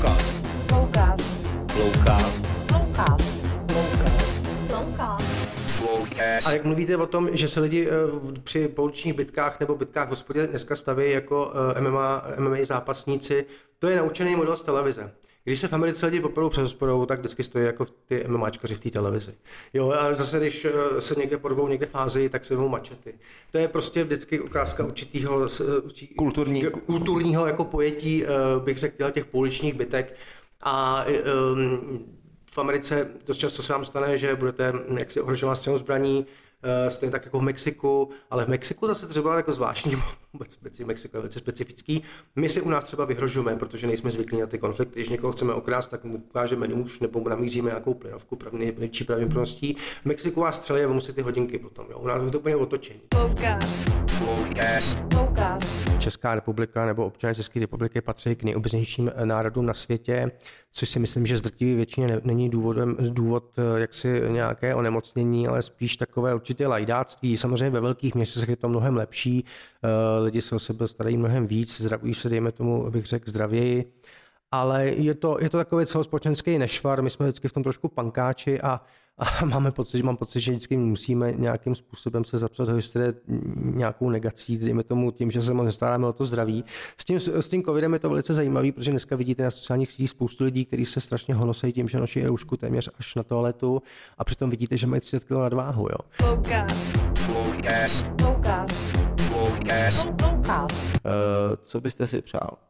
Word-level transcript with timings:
Flowcast. 0.00 0.46
Flowcast. 0.68 1.26
Flowcast. 1.68 2.46
Flowcast. 2.66 4.46
Flowcast. 4.66 5.24
Flowcast. 5.78 6.46
A 6.46 6.52
jak 6.52 6.64
mluvíte 6.64 6.96
o 6.96 7.06
tom, 7.06 7.28
že 7.32 7.48
se 7.48 7.60
lidi 7.60 7.88
eh, 7.88 7.92
při 8.44 8.68
pouličních 8.68 9.14
bitkách 9.14 9.60
nebo 9.60 9.74
bitkách 9.74 10.06
v 10.06 10.10
hospodě 10.10 10.46
dneska 10.46 10.76
staví 10.76 11.10
jako 11.10 11.52
eh, 11.76 11.80
MMA, 11.80 12.24
MMA 12.38 12.56
zápasníci, 12.62 13.46
to 13.78 13.88
je 13.88 13.96
naučený 13.96 14.36
model 14.36 14.56
z 14.56 14.62
televize. 14.62 15.12
Když 15.44 15.60
se 15.60 15.68
v 15.68 15.72
Americe 15.72 16.06
lidi 16.06 16.20
popadou 16.20 16.48
přes 16.48 16.62
hospodou, 16.62 17.06
tak 17.06 17.18
vždycky 17.18 17.42
stojí 17.42 17.64
jako 17.64 17.86
ty 18.06 18.24
MMAčkaři 18.28 18.74
v 18.74 18.80
té 18.80 18.90
televizi. 18.90 19.34
Jo, 19.74 19.90
a 19.92 20.14
zase, 20.14 20.38
když 20.38 20.64
eh, 20.64 21.02
se 21.02 21.14
někde 21.14 21.38
porvou 21.38 21.68
někde 21.68 21.86
fázi, 21.86 22.28
tak 22.28 22.44
se 22.44 22.54
vemou 22.54 22.68
mačety. 22.68 23.14
To 23.52 23.58
je 23.58 23.68
prostě 23.68 24.04
vždycky 24.04 24.40
ukázka 24.40 24.84
určitého 24.84 25.48
určitý, 25.84 26.14
Kulturní. 26.14 26.64
kulturního 26.86 27.46
jako 27.46 27.64
pojetí, 27.64 28.24
bych 28.64 28.78
řekl, 28.78 29.10
těch 29.10 29.24
pouličních 29.24 29.74
bitek. 29.74 30.16
A 30.62 31.04
um, 31.54 32.20
v 32.52 32.58
Americe 32.58 33.08
dost 33.26 33.38
často 33.38 33.62
se 33.62 33.72
vám 33.72 33.84
stane, 33.84 34.18
že 34.18 34.34
budete 34.36 34.72
jaksi 34.98 35.20
ohrožovat 35.20 35.54
střelnou 35.54 35.78
zbraní, 35.78 36.26
eh, 36.62 36.90
stejně 36.90 37.12
tak 37.12 37.24
jako 37.24 37.38
v 37.38 37.42
Mexiku, 37.42 38.10
ale 38.30 38.44
v 38.44 38.48
Mexiku 38.48 38.86
zase 38.86 39.06
třeba 39.08 39.36
jako 39.36 39.52
zvláštní, 39.52 39.96
vůbec 40.32 40.52
speci, 40.52 40.84
Mexiko 40.84 41.16
je 41.16 41.20
velice 41.20 41.38
specifický. 41.38 42.02
My 42.36 42.48
si 42.48 42.60
u 42.60 42.68
nás 42.68 42.84
třeba 42.84 43.04
vyhrožujeme, 43.04 43.56
protože 43.56 43.86
nejsme 43.86 44.10
zvyklí 44.10 44.40
na 44.40 44.46
ty 44.46 44.58
konflikty. 44.58 44.94
Když 44.94 45.08
někoho 45.08 45.32
chceme 45.32 45.54
okrást, 45.54 45.90
tak 45.90 46.04
mu 46.04 46.16
ukážeme 46.16 46.68
nůž 46.68 47.00
nebo 47.00 47.20
mu 47.20 47.28
namíříme 47.28 47.70
nějakou 47.70 47.94
plynovku 47.94 48.38
největší 48.52 49.04
pravděpodobností. 49.04 49.76
V 50.02 50.06
Mexiku 50.06 50.40
vás 50.40 50.56
střelí 50.56 50.82
a 50.82 50.86
vy 50.86 50.94
musíte 50.94 51.22
hodinky 51.22 51.58
potom. 51.58 51.86
Jo. 51.90 51.98
U 51.98 52.06
nás 52.06 52.22
je 52.22 52.30
to 52.30 52.38
úplně 52.38 52.56
otočení. 52.56 53.00
Flowcast. 53.14 53.90
Flowcast. 54.10 54.96
Česká 56.00 56.34
republika 56.34 56.86
nebo 56.86 57.06
občané 57.06 57.34
České 57.34 57.60
republiky 57.60 58.00
patří 58.00 58.36
k 58.36 58.42
nejobecnějším 58.42 59.12
národům 59.24 59.66
na 59.66 59.74
světě, 59.74 60.30
což 60.72 60.88
si 60.88 60.98
myslím, 60.98 61.26
že 61.26 61.38
z 61.38 61.42
drtivé 61.42 61.76
většině 61.76 62.06
ne- 62.06 62.20
není 62.24 62.50
důvodem, 62.50 62.96
důvod 63.00 63.44
eh, 63.58 63.80
jaksi 63.80 64.22
nějaké 64.28 64.74
onemocnění, 64.74 65.48
ale 65.48 65.62
spíš 65.62 65.96
takové 65.96 66.34
určitě 66.34 66.66
lajdáctví. 66.66 67.36
Samozřejmě 67.36 67.70
ve 67.70 67.80
velkých 67.80 68.14
městech 68.14 68.48
je 68.48 68.56
to 68.56 68.68
mnohem 68.68 68.96
lepší, 68.96 69.44
eh, 69.84 70.20
lidi 70.20 70.42
se 70.42 70.54
o 70.54 70.58
sebe 70.58 70.88
starají 70.88 71.16
mnohem 71.16 71.46
víc, 71.46 71.80
zdravují 71.80 72.14
se, 72.14 72.28
dejme 72.28 72.52
tomu, 72.52 72.90
bych 72.90 73.06
řekl, 73.06 73.30
zdravěji, 73.30 73.92
ale 74.50 74.86
je 74.86 75.14
to, 75.14 75.38
je 75.40 75.50
to 75.50 75.56
takový 75.56 75.86
celospolečenský 75.86 76.58
nešvar, 76.58 77.02
my 77.02 77.10
jsme 77.10 77.26
vždycky 77.26 77.48
v 77.48 77.52
tom 77.52 77.62
trošku 77.62 77.88
pankáči 77.88 78.60
a, 78.60 78.80
a 79.20 79.44
máme 79.44 79.70
pocit, 79.70 79.98
že 79.98 80.04
mám 80.04 80.16
pocit, 80.16 80.40
že 80.40 80.52
vždycky 80.52 80.76
musíme 80.76 81.32
nějakým 81.32 81.74
způsobem 81.74 82.24
se 82.24 82.38
zapsat 82.38 82.64
do 82.64 82.74
historie 82.74 83.14
nějakou 83.56 84.10
negací, 84.10 84.58
dejme 84.58 84.82
tomu 84.82 85.10
tím, 85.10 85.30
že 85.30 85.42
se 85.42 85.54
moc 85.54 85.64
nestaráme 85.64 86.06
o 86.06 86.12
to 86.12 86.24
zdraví. 86.24 86.64
S 86.96 87.04
tím, 87.04 87.20
s 87.20 87.48
tím 87.48 87.62
covidem 87.62 87.92
je 87.92 87.98
to 87.98 88.08
velice 88.08 88.34
zajímavé, 88.34 88.72
protože 88.72 88.90
dneska 88.90 89.16
vidíte 89.16 89.42
na 89.42 89.50
sociálních 89.50 89.90
sítích 89.90 90.10
spoustu 90.10 90.44
lidí, 90.44 90.64
kteří 90.64 90.84
se 90.84 91.00
strašně 91.00 91.34
honosejí 91.34 91.72
tím, 91.72 91.88
že 91.88 91.98
nosí 91.98 92.22
roušku 92.22 92.56
téměř 92.56 92.90
až 92.98 93.14
na 93.14 93.22
toaletu 93.22 93.82
a 94.18 94.24
přitom 94.24 94.50
vidíte, 94.50 94.76
že 94.76 94.86
mají 94.86 95.00
30 95.00 95.24
kg 95.24 95.30
nadváhu. 95.30 95.82
Jo. 95.82 95.98
Flowcast. 96.10 96.76
Flowcast. 97.16 98.04
Flowcast. 99.18 100.08
Eh, 101.04 101.56
Co 101.64 101.80
byste 101.80 102.06
si 102.06 102.22
přál? 102.22 102.69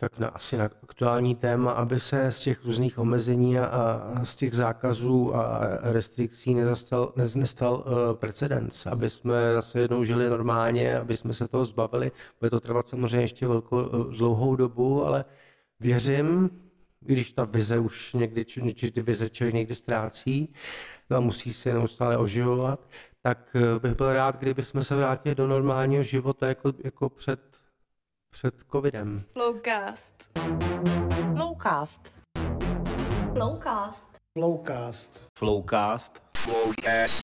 Tak 0.00 0.18
na, 0.18 0.28
asi 0.28 0.56
na 0.56 0.64
aktuální 0.64 1.34
téma, 1.34 1.72
aby 1.72 2.00
se 2.00 2.32
z 2.32 2.42
těch 2.42 2.64
různých 2.64 2.98
omezení 2.98 3.58
a, 3.58 4.20
z 4.24 4.36
těch 4.36 4.54
zákazů 4.54 5.36
a 5.36 5.60
restrikcí 5.82 6.54
nezastal, 6.54 7.12
nez, 7.16 7.34
nestal 7.34 7.74
uh, 7.86 8.16
precedens, 8.16 8.86
aby 8.86 9.10
jsme 9.10 9.54
zase 9.54 9.80
jednou 9.80 10.04
žili 10.04 10.30
normálně, 10.30 10.98
aby 10.98 11.16
jsme 11.16 11.32
se 11.34 11.48
toho 11.48 11.64
zbavili. 11.64 12.12
Bude 12.40 12.50
to 12.50 12.60
trvat 12.60 12.88
samozřejmě 12.88 13.20
ještě 13.20 13.48
velkou, 13.48 13.76
uh, 13.76 14.14
dlouhou 14.14 14.56
dobu, 14.56 15.04
ale 15.06 15.24
věřím, 15.80 16.50
když 17.00 17.32
ta 17.32 17.44
vize 17.44 17.78
už 17.78 18.12
někdy, 18.12 18.44
či, 18.44 18.90
ty 18.90 19.02
vize 19.02 19.30
člověk 19.30 19.54
někdy 19.54 19.74
ztrácí 19.74 20.54
a 21.10 21.20
musí 21.20 21.52
se 21.52 21.72
neustále 21.72 22.16
oživovat, 22.16 22.88
tak 23.22 23.38
uh, 23.54 23.82
bych 23.82 23.94
byl 23.94 24.12
rád, 24.12 24.36
kdyby 24.36 24.62
jsme 24.62 24.82
se 24.82 24.96
vrátili 24.96 25.34
do 25.34 25.46
normálního 25.46 26.02
života 26.02 26.48
jako, 26.48 26.72
jako 26.84 27.08
před, 27.08 27.40
před 28.30 28.54
covidem. 28.72 29.24
Flowcast. 29.32 30.14
Flowcast. 31.36 32.14
Flowcast. 33.32 34.06
Flowcast. 34.38 36.22
Flowcast. 36.36 37.20